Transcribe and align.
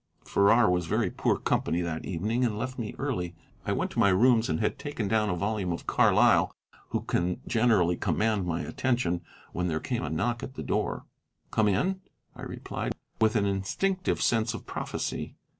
Farrar 0.25 0.67
was 0.67 0.87
very 0.87 1.11
poor 1.11 1.37
company 1.37 1.81
that 1.81 2.05
evening, 2.07 2.43
and 2.43 2.57
left 2.57 2.79
me 2.79 2.95
early. 2.97 3.35
I 3.67 3.71
went 3.71 3.91
to 3.91 3.99
my 3.99 4.09
rooms 4.09 4.49
and 4.49 4.59
had 4.59 4.79
taken 4.79 5.07
down 5.07 5.29
a 5.29 5.35
volume 5.35 5.71
of 5.71 5.85
Carlyle, 5.85 6.51
who 6.89 7.01
can 7.01 7.39
generally 7.45 7.97
command 7.97 8.47
my 8.47 8.61
attention, 8.61 9.21
when 9.53 9.67
there 9.67 9.79
came 9.79 10.03
a 10.03 10.09
knock 10.09 10.41
at 10.41 10.55
the 10.55 10.63
door. 10.63 11.05
"Come 11.51 11.67
in," 11.67 12.01
I 12.35 12.41
replied, 12.41 12.93
with 13.19 13.35
an 13.35 13.45
instinctive 13.45 14.23
sense 14.23 14.55
of 14.55 14.65
prophecy. 14.65 15.35